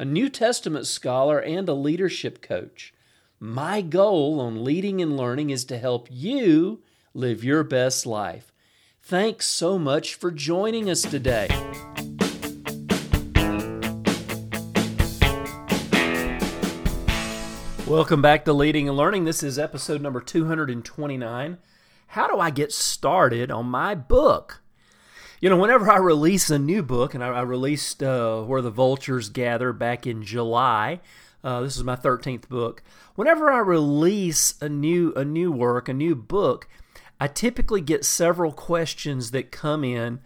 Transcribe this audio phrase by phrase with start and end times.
[0.00, 2.94] a New Testament scholar, and a leadership coach.
[3.40, 6.82] My goal on leading and learning is to help you
[7.14, 8.52] live your best life.
[9.02, 11.48] Thanks so much for joining us today.
[17.84, 19.24] Welcome back to Leading and Learning.
[19.24, 21.58] This is episode number 229.
[22.06, 24.60] How do I get started on my book?
[25.40, 28.72] You know, whenever I release a new book, and I, I released uh, Where the
[28.72, 31.00] Vultures Gather back in July,
[31.44, 32.82] uh, this is my 13th book.
[33.14, 36.68] Whenever I release a new a new work, a new book,
[37.20, 40.20] I typically get several questions that come in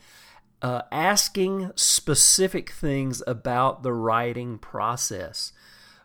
[0.63, 5.53] uh, asking specific things about the writing process.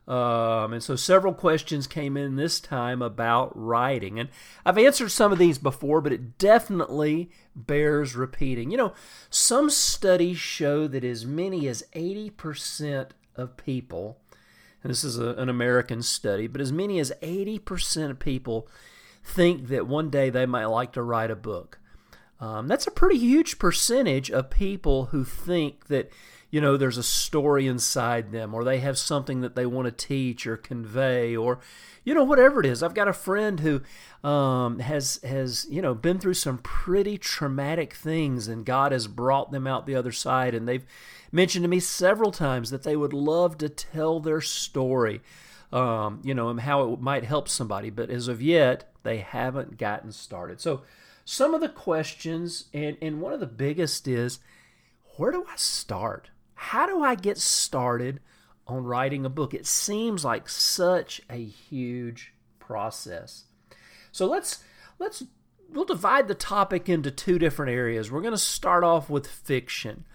[0.07, 4.19] Um, and so several questions came in this time about writing.
[4.19, 4.29] And
[4.65, 8.71] I've answered some of these before, but it definitely bears repeating.
[8.71, 8.93] You know,
[9.29, 14.17] some studies show that as many as 80% of people,
[14.81, 18.69] and this is a, an American study, but as many as 80% of people
[19.25, 21.79] think that one day they might like to write a book.
[22.39, 26.11] Um, that's a pretty huge percentage of people who think that
[26.49, 29.91] you know there's a story inside them or they have something that they want to
[29.91, 31.59] teach or convey or
[32.03, 32.81] you know whatever it is.
[32.81, 33.81] I've got a friend who
[34.27, 39.51] um, has has you know been through some pretty traumatic things and god has brought
[39.51, 40.85] them out the other side and they've
[41.31, 45.21] mentioned to me several times that they would love to tell their story
[45.71, 49.77] um, you know and how it might help somebody but as of yet they haven't
[49.77, 50.59] gotten started.
[50.59, 50.81] So
[51.23, 54.39] some of the questions and, and one of the biggest is
[55.15, 58.19] where do i start how do I get started
[58.65, 59.53] on writing a book?
[59.53, 63.43] It seems like such a huge process.
[64.11, 64.63] So let's
[64.97, 65.23] let's
[65.69, 68.11] we'll divide the topic into two different areas.
[68.11, 70.05] We're going to start off with fiction.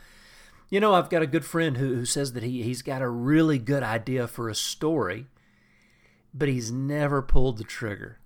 [0.69, 3.09] You know, I've got a good friend who, who says that he, he's got a
[3.09, 5.27] really good idea for a story,
[6.35, 8.19] but he's never pulled the trigger.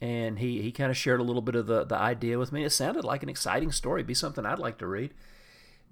[0.00, 2.64] And he, he kind of shared a little bit of the, the idea with me.
[2.64, 5.12] It sounded like an exciting story, It'd be something I'd like to read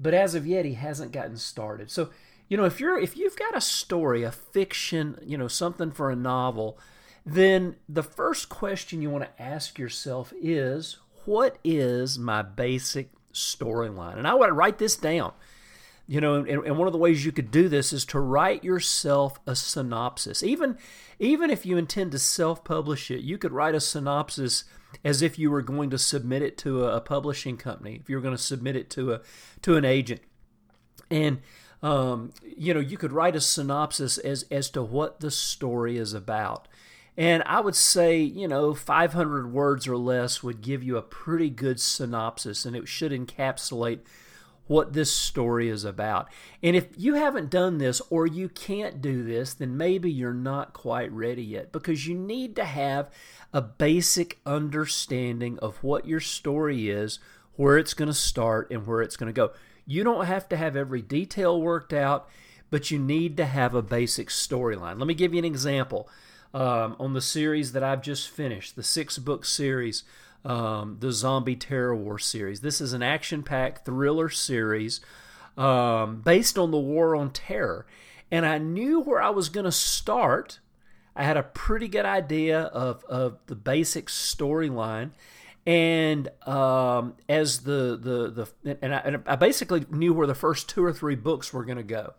[0.01, 1.91] but as of yet he hasn't gotten started.
[1.91, 2.11] So,
[2.49, 6.11] you know, if you're if you've got a story, a fiction, you know, something for
[6.11, 6.79] a novel,
[7.27, 14.17] then the first question you want to ask yourself is what is my basic storyline?
[14.17, 15.33] And I would write this down.
[16.11, 18.65] You know, and, and, one of the ways you could do this is to write
[18.65, 20.43] yourself a synopsis.
[20.43, 20.79] Even
[21.19, 24.65] even if you intend to self-publish it, you could write a synopsis
[25.05, 28.17] as if you were going to submit it to a, a publishing company, if you
[28.17, 29.21] were going to submit it to a
[29.63, 30.21] to an agent,
[31.11, 31.41] and
[31.83, 36.13] um, you know you could write a synopsis as as to what the story is
[36.13, 36.69] about.
[37.17, 41.51] And I would say, you know, 500 words or less would give you a pretty
[41.51, 44.01] good synopsis, and it should encapsulate
[44.69, 46.29] what this story is about.
[46.63, 50.75] And if you haven't done this or you can't do this, then maybe you're not
[50.75, 53.11] quite ready yet because you need to have
[53.53, 57.19] a basic understanding of what your story is,
[57.57, 59.53] where it's going to start, and where it's going to go.
[59.87, 62.29] You don't have to have every detail worked out,
[62.71, 64.99] but you need to have a basic storyline.
[64.99, 66.09] Let me give you an example.
[66.55, 70.03] Um, on the series that I've just finished, the six book series
[70.45, 72.61] um, the Zombie Terror War series.
[72.61, 75.01] This is an action packed thriller series
[75.57, 77.87] um, based on the war on terror.
[78.31, 80.61] And I knew where I was going to start.
[81.17, 85.11] I had a pretty good idea of, of the basic storyline.
[85.67, 90.69] And um, as the, the, the and I, and I basically knew where the first
[90.69, 92.15] two or three books were going to go.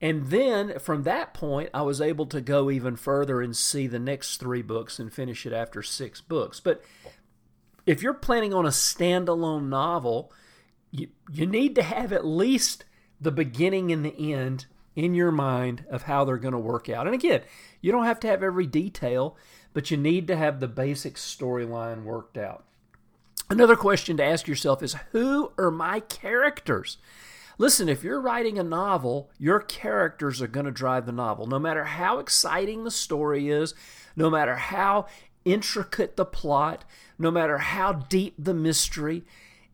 [0.00, 3.98] And then from that point, I was able to go even further and see the
[3.98, 6.60] next three books and finish it after six books.
[6.60, 6.82] But
[7.86, 10.32] if you're planning on a standalone novel,
[10.90, 12.84] you, you need to have at least
[13.20, 14.66] the beginning and the end
[14.96, 17.06] in your mind of how they're going to work out.
[17.06, 17.42] And again,
[17.80, 19.36] you don't have to have every detail,
[19.72, 22.64] but you need to have the basic storyline worked out.
[23.50, 26.96] Another question to ask yourself is who are my characters?
[27.58, 31.46] Listen, if you're writing a novel, your characters are going to drive the novel.
[31.46, 33.74] No matter how exciting the story is,
[34.16, 35.06] no matter how
[35.44, 36.84] intricate the plot,
[37.18, 39.24] no matter how deep the mystery,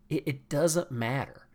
[0.09, 1.47] it, it doesn't matter.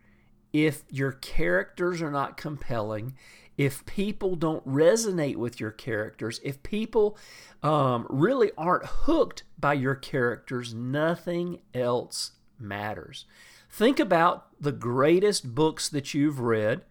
[0.52, 3.14] If your characters are not compelling,
[3.58, 7.16] if people don't resonate with your characters, if people
[7.62, 13.24] um, really aren't hooked by your characters, nothing else matters.
[13.70, 16.82] Think about the greatest books that you've read.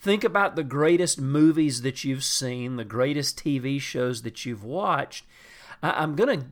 [0.00, 5.24] Think about the greatest movies that you've seen, the greatest TV shows that you've watched.
[5.82, 6.46] I'm going to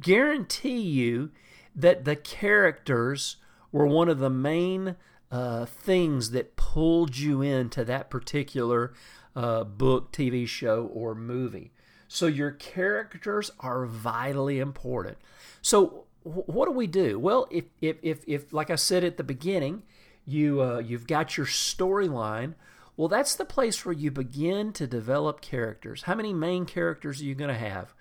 [0.00, 1.30] guarantee you
[1.74, 3.36] that the characters
[3.72, 4.96] were one of the main
[5.30, 8.92] uh, things that pulled you into that particular
[9.34, 11.72] uh, book, TV show, or movie.
[12.08, 15.18] So your characters are vitally important.
[15.60, 17.18] So what do we do?
[17.18, 19.82] Well, if if if, if like I said at the beginning,
[20.24, 22.54] you uh, you've got your storyline.
[22.96, 26.02] Well, that's the place where you begin to develop characters.
[26.02, 27.92] How many main characters are you going to have?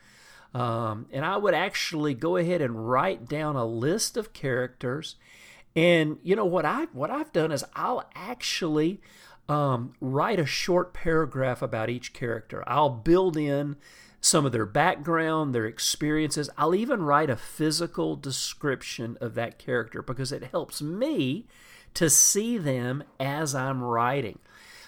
[0.56, 5.18] Um, and I would actually go ahead and write down a list of characters.
[5.76, 9.02] And you know what I what I've done is I'll actually
[9.50, 12.64] um, write a short paragraph about each character.
[12.68, 13.76] I'll build in
[14.22, 16.50] some of their background, their experiences.
[16.58, 21.48] I'll even write a physical description of that character because it helps me
[21.96, 24.40] to see them as I'm writing.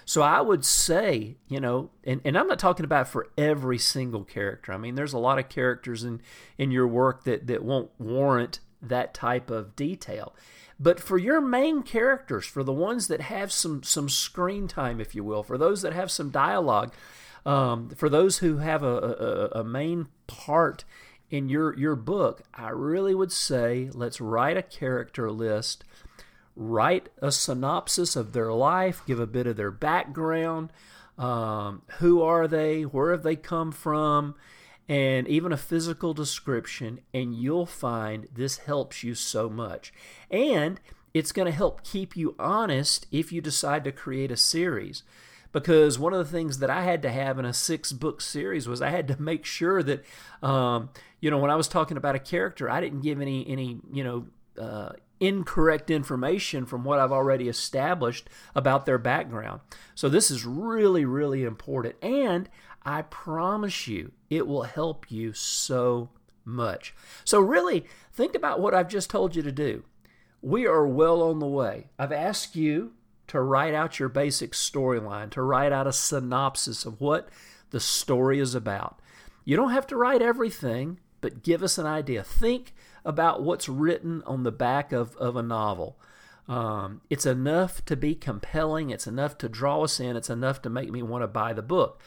[0.08, 4.24] So I would say, you know, and, and I'm not talking about for every single
[4.24, 4.72] character.
[4.72, 6.22] I mean, there's a lot of characters in,
[6.58, 10.34] in your work that, that won't warrant that type of detail.
[10.80, 15.14] But for your main characters, for the ones that have some, some screen time, if
[15.14, 16.94] you will, for those that have some dialogue,
[17.46, 20.86] um, for those who have a, a, a main part
[21.30, 25.84] in your, your book, I really would say let's write a character list
[26.58, 30.74] write a synopsis of their life, give a bit of their background.
[31.18, 32.82] Um, who are they?
[32.82, 34.36] Where have they come from?
[34.90, 39.94] And even a physical description, and you'll find this helps you so much.
[40.32, 40.80] And
[41.14, 45.04] it's going to help keep you honest if you decide to create a series.
[45.52, 48.68] Because one of the things that I had to have in a six book series
[48.68, 50.04] was I had to make sure that,
[50.42, 50.90] um,
[51.20, 54.04] you know, when I was talking about a character, I didn't give any, any you
[54.04, 54.28] know,
[54.62, 59.62] uh, incorrect information from what I've already established about their background.
[59.96, 61.96] So this is really, really important.
[62.02, 62.50] And
[62.84, 66.10] I promise you, it will help you so
[66.46, 66.96] much.
[67.26, 69.84] So, really, think about what I've just told you to do.
[70.42, 71.90] We are well on the way.
[72.00, 72.94] I've asked you
[73.28, 77.28] to write out your basic storyline, to write out a synopsis of what
[77.72, 79.00] the story is about.
[79.44, 82.24] You don't have to write everything, but give us an idea.
[82.24, 82.74] Think
[83.08, 85.98] about what's written on the back of, of a novel.
[86.50, 88.90] Um, it's enough to be compelling.
[88.90, 90.18] It's enough to draw us in.
[90.18, 92.02] It's enough to make me want to buy the book.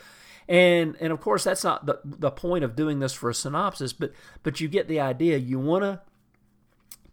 [0.46, 3.92] And and of course that's not the, the point of doing this for a synopsis,
[3.92, 4.12] but
[4.42, 5.36] but you get the idea.
[5.36, 6.00] You want to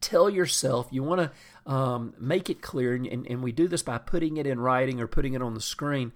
[0.02, 0.88] tell yourself.
[0.92, 4.48] You want to um, make it clear, and, and, we do this by putting it
[4.48, 6.14] in writing or putting it on the screen.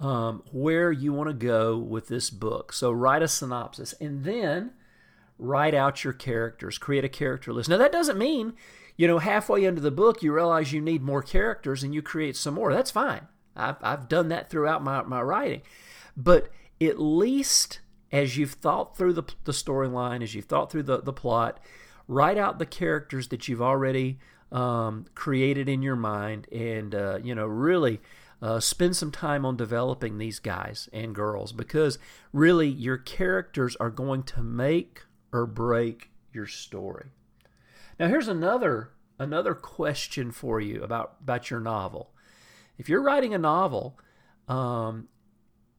[0.00, 2.72] Um, where you want to go with this book.
[2.72, 4.72] So write a synopsis, and then
[5.38, 7.68] write out your characters, create a character list.
[7.68, 8.54] Now, that doesn't mean,
[8.96, 12.36] you know, halfway into the book you realize you need more characters and you create
[12.36, 12.72] some more.
[12.72, 13.26] That's fine.
[13.56, 15.62] I've, I've done that throughout my, my writing.
[16.16, 16.50] But
[16.80, 17.80] at least
[18.12, 21.58] as you've thought through the, the storyline, as you've thought through the, the plot,
[22.06, 24.18] write out the characters that you've already
[24.52, 28.00] um, created in your mind and, uh, you know, really.
[28.42, 31.98] Uh, spend some time on developing these guys and girls because
[32.30, 35.00] really your characters are going to make
[35.34, 37.08] or break your story.
[37.98, 42.12] Now here's another another question for you about about your novel.
[42.78, 43.98] If you're writing a novel,
[44.48, 45.08] um,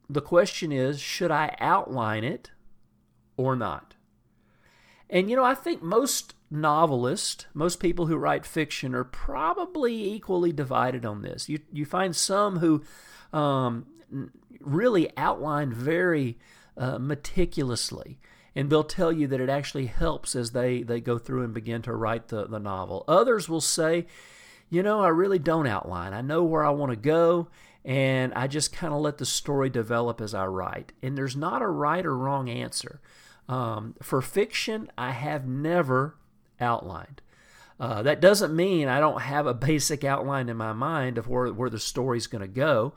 [0.10, 2.52] the question is, should I outline it
[3.38, 3.96] or not?
[5.10, 10.52] And you know, I think most novelists, most people who write fiction, are probably equally
[10.52, 11.48] divided on this.
[11.48, 12.84] You you find some who
[13.32, 13.88] um,
[14.60, 16.38] really outline very
[16.78, 18.20] uh, meticulously
[18.56, 21.82] and they'll tell you that it actually helps as they, they go through and begin
[21.84, 23.04] to write the, the novel.
[23.08, 24.06] Others will say,
[24.70, 26.14] you know, I really don't outline.
[26.14, 27.50] I know where I want to go,
[27.84, 30.94] and I just kind of let the story develop as I write.
[31.04, 33.02] And there's not a right or wrong answer.
[33.48, 36.16] Um, for fiction, I have never
[36.60, 37.22] outlined.
[37.78, 41.52] Uh, that doesn't mean I don't have a basic outline in my mind of where,
[41.52, 42.94] where the story's going to go.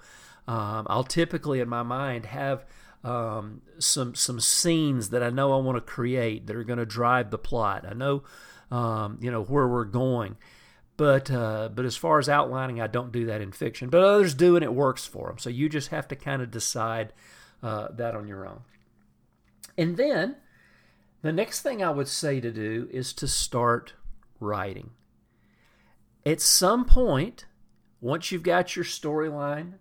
[0.47, 2.65] Um, I'll typically, in my mind, have
[3.05, 6.87] um, some some scenes that I know I want to create that are going to
[6.87, 7.87] drive the plot.
[7.89, 8.25] I know
[8.71, 10.37] um, you know where we're going,
[10.97, 13.89] but uh, but as far as outlining, I don't do that in fiction.
[13.89, 15.39] But others do, and it works for them.
[15.39, 17.13] So you just have to kind of decide
[17.63, 18.61] uh, that on your own.
[19.77, 20.37] And then
[21.23, 23.95] the next thing I would say to do is to start
[24.41, 24.91] writing.
[26.27, 27.47] At some point,
[28.01, 29.75] once you've got your storyline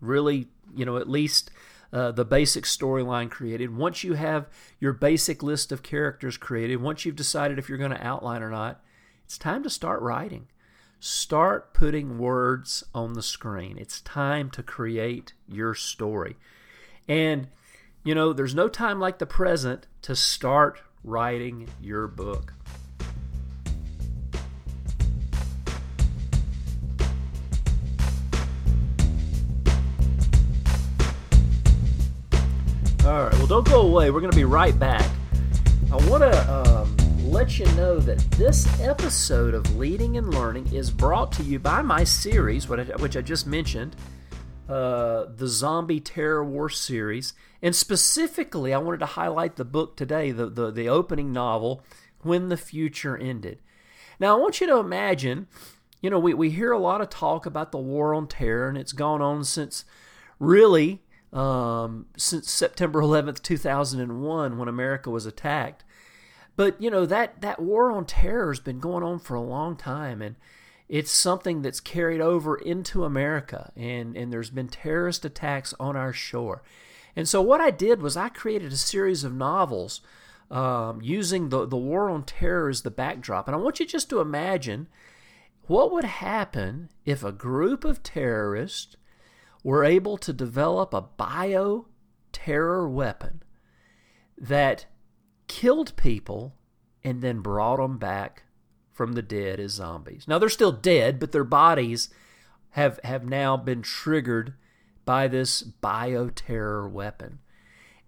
[0.00, 1.50] really, you know, at least
[1.92, 4.46] uh, the basic storyline created, once you have
[4.78, 8.50] your basic list of characters created, once you've decided if you're going to outline or
[8.50, 8.82] not,
[9.24, 10.48] it's time to start writing.
[11.00, 13.78] Start putting words on the screen.
[13.78, 16.36] It's time to create your story.
[17.06, 17.48] And,
[18.04, 22.52] you know, there's no time like the present to start writing your book.
[33.48, 34.10] Don't go away.
[34.10, 35.10] We're going to be right back.
[35.90, 36.94] I want to um,
[37.30, 41.80] let you know that this episode of Leading and Learning is brought to you by
[41.80, 43.96] my series, which I just mentioned,
[44.68, 47.32] uh, the Zombie Terror War series.
[47.62, 51.82] And specifically, I wanted to highlight the book today, the, the, the opening novel,
[52.20, 53.60] When the Future Ended.
[54.20, 55.46] Now, I want you to imagine,
[56.02, 58.76] you know, we, we hear a lot of talk about the war on terror, and
[58.76, 59.86] it's gone on since
[60.38, 61.00] really
[61.32, 65.84] um, since September 11th, 2001, when America was attacked.
[66.56, 69.76] But you know that that war on terror has been going on for a long
[69.76, 70.34] time, and
[70.88, 76.12] it's something that's carried over into America, and and there's been terrorist attacks on our
[76.12, 76.64] shore.
[77.14, 80.00] And so what I did was I created a series of novels
[80.50, 84.10] um, using the the war on terror as the backdrop, and I want you just
[84.10, 84.88] to imagine
[85.68, 88.96] what would happen if a group of terrorists
[89.62, 91.86] were able to develop a bio
[92.32, 93.42] terror weapon
[94.36, 94.86] that
[95.46, 96.54] killed people
[97.02, 98.44] and then brought them back
[98.92, 100.26] from the dead as zombies.
[100.26, 102.10] Now they're still dead, but their bodies
[102.70, 104.54] have have now been triggered
[105.04, 107.38] by this bioterror weapon.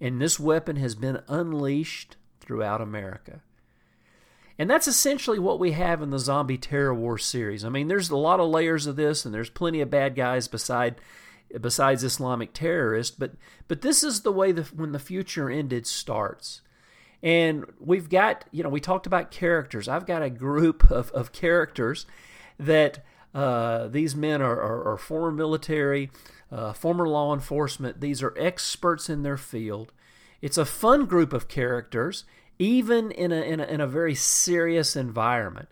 [0.00, 3.42] And this weapon has been unleashed throughout America.
[4.58, 7.64] And that's essentially what we have in the Zombie Terror War series.
[7.64, 10.48] I mean, there's a lot of layers of this, and there's plenty of bad guys
[10.48, 10.96] beside
[11.60, 13.16] besides Islamic terrorists.
[13.16, 13.32] But
[13.68, 16.60] but this is the way that when the future ended starts.
[17.22, 19.88] And we've got, you know, we talked about characters.
[19.88, 22.06] I've got a group of, of characters
[22.58, 23.04] that
[23.34, 26.10] uh, these men are, are, are former military,
[26.50, 28.00] uh, former law enforcement.
[28.00, 29.92] These are experts in their field.
[30.40, 32.24] It's a fun group of characters,
[32.58, 35.68] even in a, in a, in a very serious environment.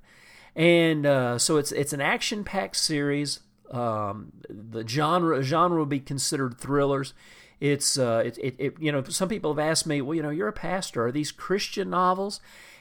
[0.55, 3.41] And uh, so it's, it's an action packed series
[3.71, 7.15] um, the genre genre would be considered thrillers.
[7.61, 10.31] It's uh, it, it, it, you know some people have asked me, well, you know,
[10.31, 11.07] you're a pastor.
[11.07, 12.41] Are these Christian novels?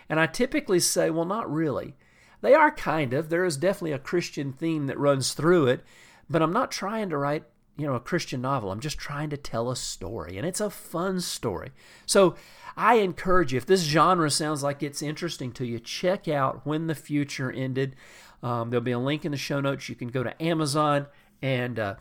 [0.10, 1.96] And I typically say, well, not really.
[2.42, 3.30] They are kind of.
[3.30, 5.84] There is definitely a Christian theme that runs through it,
[6.30, 7.44] but I'm not trying to write
[7.78, 8.72] you know a Christian novel.
[8.72, 11.72] I'm just trying to tell a story, and it's a fun story.
[12.06, 12.36] So
[12.76, 16.88] I encourage you, if this genre sounds like it's interesting to you, check out When
[16.88, 17.96] the Future Ended.
[18.44, 19.90] Um, there'll be a link in the show notes.
[19.90, 21.08] You can go to Amazon
[21.42, 21.96] and uh,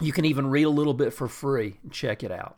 [0.00, 2.56] you can even read a little bit for free and check it out.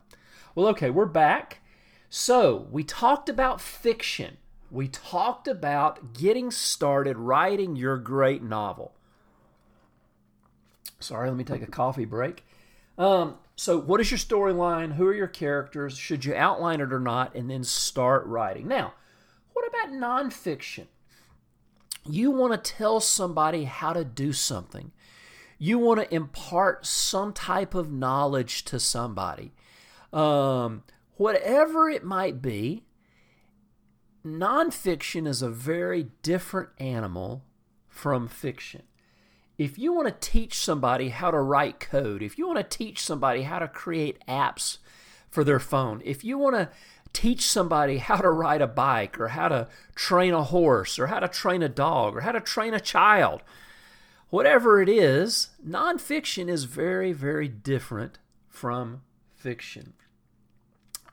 [0.55, 1.61] Well, okay, we're back.
[2.09, 4.37] So we talked about fiction.
[4.71, 8.93] We talked about getting started writing your great novel.
[10.99, 12.45] Sorry, let me take a coffee break.
[12.97, 14.93] Um, so, what is your storyline?
[14.93, 15.97] Who are your characters?
[15.97, 17.35] Should you outline it or not?
[17.35, 18.67] And then start writing.
[18.67, 18.93] Now,
[19.53, 20.87] what about nonfiction?
[22.09, 24.91] You want to tell somebody how to do something.
[25.57, 29.53] You want to impart some type of knowledge to somebody.
[30.11, 30.83] Um,
[31.15, 32.85] whatever it might be,
[34.25, 37.43] nonfiction is a very different animal
[37.87, 38.83] from fiction.
[39.57, 43.01] If you want to teach somebody how to write code, if you want to teach
[43.01, 44.77] somebody how to create apps
[45.29, 46.69] for their phone, if you want to
[47.13, 51.19] teach somebody how to ride a bike or how to train a horse or how
[51.19, 53.41] to train a dog or how to train a child.
[54.29, 59.01] Whatever it is, nonfiction is very, very different from
[59.35, 59.93] fiction.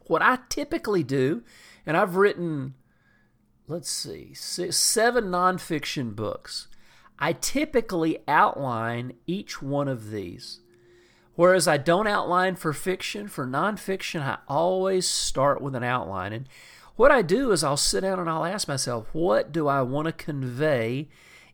[0.07, 1.43] What I typically do,
[1.85, 2.75] and I've written,
[3.67, 6.69] let's see, six, seven nonfiction books,
[7.19, 10.61] I typically outline each one of these.
[11.37, 16.33] Whereas I don't outline for fiction, for nonfiction, I always start with an outline.
[16.33, 16.49] And
[16.97, 20.07] what I do is I'll sit down and I'll ask myself, what do I want
[20.07, 21.09] to convey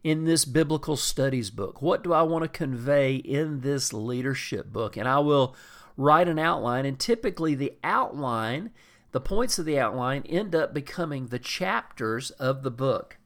[0.04, 1.82] in this biblical studies book?
[1.82, 4.96] What do I want to convey in this leadership book?
[4.96, 5.56] And I will
[5.96, 6.86] write an outline.
[6.86, 8.70] And typically, the outline,
[9.10, 13.18] the points of the outline, end up becoming the chapters of the book.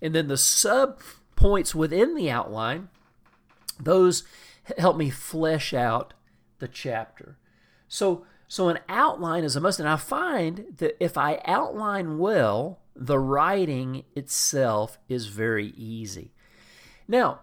[0.00, 1.00] And then the sub
[1.36, 2.88] points within the outline,
[3.78, 4.24] those
[4.78, 6.14] help me flesh out
[6.58, 7.38] the chapter.
[7.88, 12.80] So, so an outline is a must, and I find that if I outline well,
[12.94, 16.32] the writing itself is very easy.
[17.08, 17.40] Now,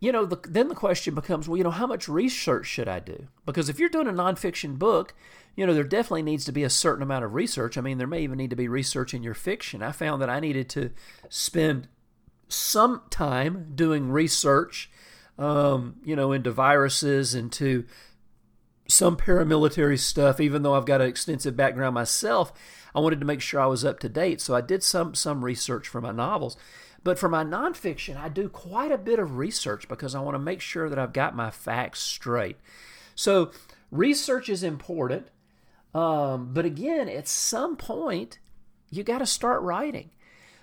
[0.00, 3.00] you know, the, then the question becomes, well, you know, how much research should I
[3.00, 3.28] do?
[3.44, 5.14] Because if you're doing a nonfiction book,
[5.56, 7.76] you know, there definitely needs to be a certain amount of research.
[7.76, 9.82] I mean, there may even need to be research in your fiction.
[9.82, 10.90] I found that I needed to
[11.28, 11.88] spend
[12.48, 14.90] some time doing research,
[15.40, 17.84] um, you know, into viruses, into
[18.86, 20.38] some paramilitary stuff.
[20.38, 22.52] Even though I've got an extensive background myself,
[22.94, 24.40] I wanted to make sure I was up to date.
[24.40, 26.56] So I did some some research for my novels.
[27.02, 30.38] But for my nonfiction, I do quite a bit of research because I want to
[30.38, 32.58] make sure that I've got my facts straight.
[33.14, 33.52] So,
[33.90, 35.28] research is important.
[35.94, 38.38] Um, but again, at some point,
[38.90, 40.10] you got to start writing.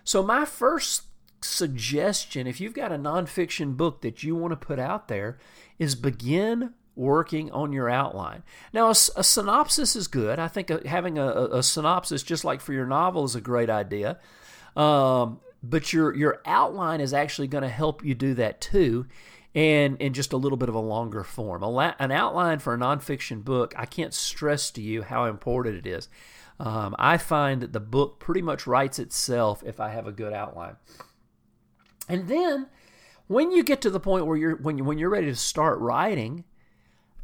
[0.04, 1.04] So, my first
[1.42, 5.38] suggestion, if you've got a nonfiction book that you want to put out there,
[5.80, 8.44] is begin working on your outline.
[8.74, 10.40] Now, a, a synopsis is good.
[10.40, 14.18] I think having a, a, synopsis, just like for your novel, is a great idea.
[14.76, 19.06] Um, but your your outline is actually going to help you do that too
[19.56, 22.78] and in just a little bit of a longer form A an outline for a
[22.78, 26.10] nonfiction book i can't stress to you how important it is
[26.60, 30.34] um, i find that the book pretty much writes itself if i have a good
[30.34, 30.76] outline
[32.08, 32.68] and then
[33.28, 35.80] when you get to the point where you're when, you, when you're ready to start
[35.80, 36.44] writing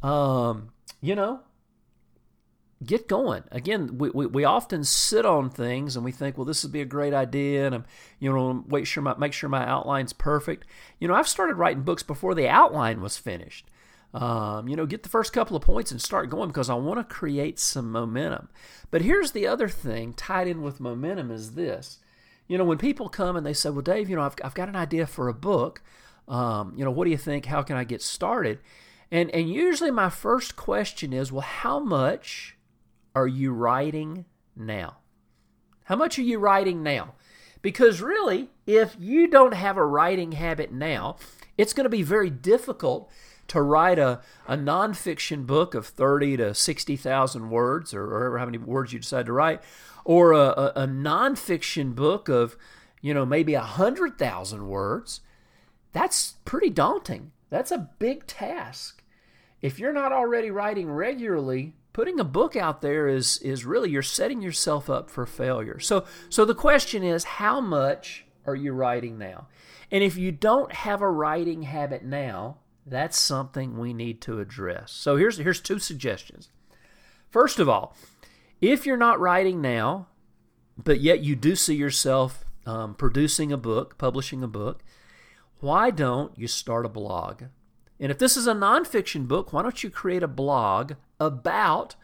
[0.02, 1.40] um, you know
[2.84, 3.44] get going.
[3.50, 6.80] Again, we, we, we, often sit on things and we think, well, this would be
[6.80, 7.84] a great idea, and I'm,
[8.18, 10.66] you know, wait sure my, make sure my outline's perfect.
[10.98, 13.66] You know, I've started writing books before the outline was finished.
[14.12, 17.00] Um, you know, get the first couple of points and start going because I want
[17.00, 18.48] to create some momentum.
[18.90, 21.98] But here's the other thing tied in with momentum is this.
[22.46, 24.68] You know, when people come and they say, well, Dave, you know, I've, I've got
[24.68, 25.82] an idea for a book.
[26.28, 27.46] Um, you know, what do you think?
[27.46, 28.58] How can I get started?
[29.10, 32.56] And, and usually my first question is, well, how much
[33.14, 34.24] are you writing
[34.56, 34.98] now?
[35.84, 37.14] How much are you writing now?
[37.62, 41.16] Because really, if you don't have a writing habit now,
[41.56, 43.10] it's going to be very difficult
[43.48, 48.92] to write a, a nonfiction book of 30 to 60,000 words, or however many words
[48.92, 49.62] you decide to write,
[50.04, 52.56] or a, a, a nonfiction book of,
[53.00, 55.20] you know, maybe a 100,000 words.
[55.92, 57.32] That's pretty daunting.
[57.50, 59.02] That's a big task.
[59.62, 64.02] If you're not already writing regularly, putting a book out there is is really you're
[64.02, 65.78] setting yourself up for failure.
[65.80, 69.46] So so the question is how much are you writing now?
[69.90, 74.92] And if you don't have a writing habit now, that's something we need to address.
[74.92, 76.50] So here's here's two suggestions.
[77.30, 77.96] First of all,
[78.60, 80.08] if you're not writing now,
[80.76, 84.82] but yet you do see yourself um, producing a book, publishing a book,
[85.60, 87.44] why don't you start a blog?
[88.00, 91.96] And if this is a nonfiction book, why don't you create a blog about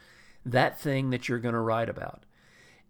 [0.45, 2.25] that thing that you're going to write about?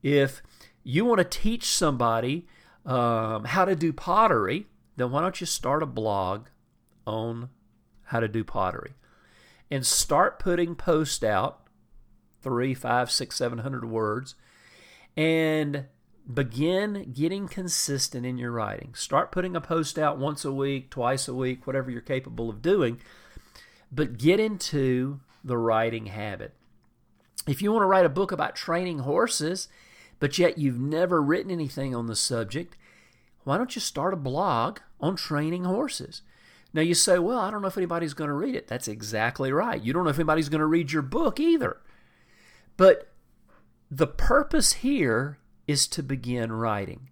[0.02, 0.42] If
[0.82, 2.46] you want to teach somebody
[2.84, 6.46] um, how to do pottery, then why don't you start a blog
[7.06, 7.50] on
[8.04, 8.94] how to do pottery
[9.70, 11.59] and start putting posts out
[12.42, 14.34] three, five, six, seven hundred words
[15.16, 15.86] and
[16.32, 18.94] begin getting consistent in your writing.
[18.94, 22.62] Start putting a post out once a week, twice a week, whatever you're capable of
[22.62, 23.00] doing,
[23.90, 26.54] but get into the writing habit.
[27.48, 29.68] If you want to write a book about training horses,
[30.18, 32.76] but yet you've never written anything on the subject,
[33.44, 36.22] why don't you start a blog on training horses?
[36.72, 38.68] Now you say, well, I don't know if anybody's going to read it.
[38.68, 39.82] That's exactly right.
[39.82, 41.78] You don't know if anybody's going to read your book either.
[42.80, 43.12] But
[43.90, 47.10] the purpose here is to begin writing.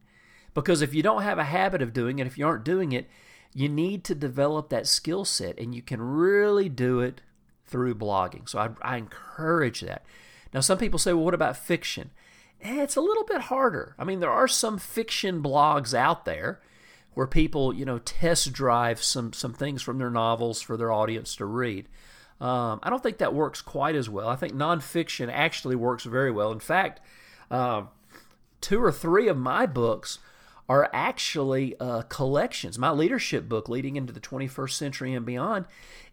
[0.55, 3.07] Because if you don't have a habit of doing it, if you aren't doing it,
[3.53, 7.21] you need to develop that skill set, and you can really do it
[7.67, 8.49] through blogging.
[8.49, 10.07] So I, I, encourage that.
[10.55, 12.13] Now, some people say, well, what about fiction?
[12.63, 13.95] Eh, it's a little bit harder.
[13.99, 16.63] I mean, there are some fiction blogs out there
[17.13, 21.37] where people, you know, test drive some some things from their novels for their audience
[21.37, 21.91] to read.
[22.41, 24.29] Um, I don't think that works quite as well.
[24.29, 26.53] I think nonfiction actually works very well.
[26.53, 27.01] In fact,
[27.51, 27.89] um,
[28.61, 30.19] two or three of my books
[30.69, 32.79] are actually uh, collections.
[32.79, 35.65] My leadership book, Leading into the 21st Century and Beyond,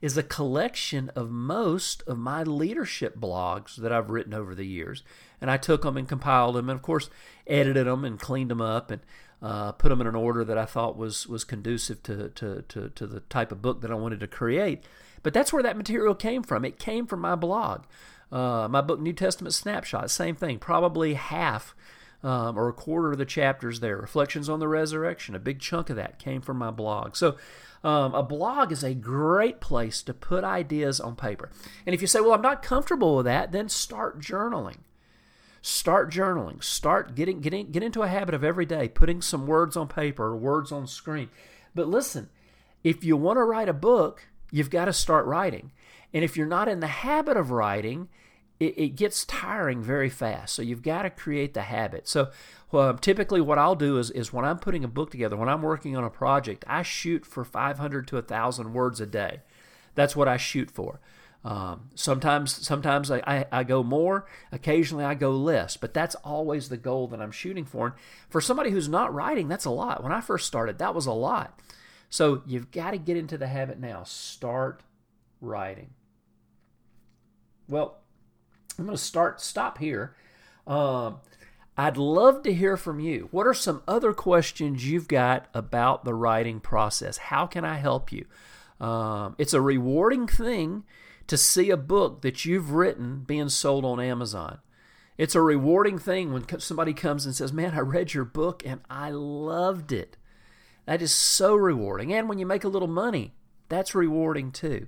[0.02, 5.04] is a collection of most of my leadership blogs that I've written over the years.
[5.42, 7.10] And I took them and compiled them, and of course,
[7.46, 9.02] edited them and cleaned them up and
[9.42, 12.90] uh, put them in an order that I thought was was conducive to, to, to,
[12.90, 14.84] to the type of book that I wanted to create.
[15.26, 16.64] But that's where that material came from.
[16.64, 17.86] It came from my blog.
[18.32, 20.60] Uh, my book, New Testament Snapshot, same thing.
[20.60, 21.74] Probably half
[22.24, 23.98] um, or a quarter of the chapters there.
[23.98, 27.16] Reflections on the Resurrection, a big chunk of that came from my blog.
[27.16, 27.38] So,
[27.84, 31.50] um, a blog is a great place to put ideas on paper.
[31.88, 34.78] And if you say, well, I'm not comfortable with that, then start journaling.
[35.64, 36.64] Start journaling.
[36.64, 40.26] Start getting, getting get into a habit of every day putting some words on paper
[40.26, 41.30] or words on screen.
[41.74, 42.30] But listen,
[42.84, 45.72] if you want to write a book, you've got to start writing.
[46.14, 48.10] And if you're not in the habit of writing,
[48.60, 50.56] it, it gets tiring very fast.
[50.56, 52.08] So you've got to create the habit.
[52.08, 52.30] So
[53.02, 55.96] typically, what I'll do is, is when I'm putting a book together, when I'm working
[55.96, 59.42] on a project, I shoot for 500 to 1,000 words a day.
[59.96, 61.00] That's what I shoot for.
[61.44, 64.26] Um, sometimes, sometimes I, I, I, go more.
[64.52, 65.78] Occasionally, I go less.
[65.78, 67.86] But that's always the goal that I'm shooting for.
[67.86, 67.96] And
[68.30, 70.02] for somebody who's not writing, that's a lot.
[70.02, 71.60] When I first started, that was a lot.
[72.16, 74.04] So you've got to get into the habit now.
[74.04, 74.84] Start
[75.42, 75.90] writing.
[77.68, 77.98] Well,
[78.80, 80.16] I'm going to start stop here.
[80.66, 81.18] Um,
[81.76, 83.28] I'd love to hear from you.
[83.32, 87.18] What are some other questions you've got about the writing process?
[87.18, 88.26] How can I help you?
[88.80, 90.86] Um, it's a rewarding thing
[91.28, 94.60] to see a book that you've written being sold on Amazon.
[95.18, 98.80] It's a rewarding thing when somebody comes and says, Man, I read your book and
[98.90, 100.16] I loved it.
[100.86, 102.14] That is so rewarding.
[102.14, 103.34] And when you make a little money,
[103.70, 104.88] that's rewarding too.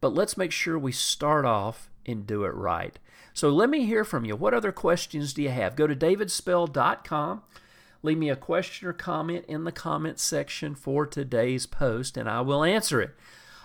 [0.00, 2.98] But let's make sure we start off and do it right.
[3.32, 4.36] So let me hear from you.
[4.36, 5.76] What other questions do you have?
[5.76, 7.42] Go to davidspell.com.
[8.02, 12.42] Leave me a question or comment in the comment section for today's post, and I
[12.42, 13.14] will answer it.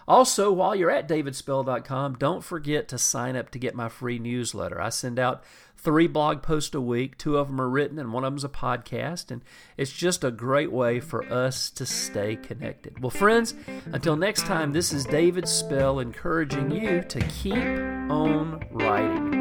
[0.09, 4.81] Also, while you're at davidspell.com, don't forget to sign up to get my free newsletter.
[4.81, 5.43] I send out
[5.77, 7.15] three blog posts a week.
[7.19, 9.29] Two of them are written, and one of them is a podcast.
[9.29, 9.43] And
[9.77, 12.99] it's just a great way for us to stay connected.
[12.99, 13.53] Well, friends,
[13.93, 19.38] until next time, this is David Spell encouraging you to keep on writing.